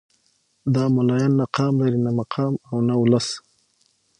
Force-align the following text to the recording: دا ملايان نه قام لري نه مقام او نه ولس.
دا 0.73 0.83
ملايان 0.95 1.31
نه 1.39 1.45
قام 1.55 1.73
لري 1.81 1.99
نه 2.05 2.11
مقام 2.19 2.53
او 2.69 2.77
نه 2.87 2.93
ولس. 3.01 3.27